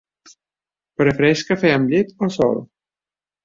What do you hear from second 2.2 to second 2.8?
o sol?